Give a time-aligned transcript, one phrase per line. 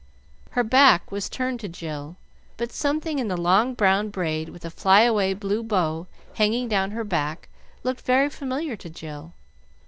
[0.57, 2.15] Her back was turned to Jill,
[2.57, 6.89] but something in the long brown braid with a fly away blue bow hanging down
[6.89, 7.49] her back
[7.83, 9.33] looked very familiar to Jill.